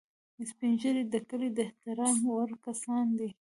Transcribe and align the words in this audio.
سپین 0.49 0.73
ږیری 0.81 1.03
د 1.13 1.15
کلي 1.29 1.49
د 1.57 1.59
احترام 1.67 2.17
وړ 2.33 2.49
کسان 2.65 3.05
دي 3.19 3.29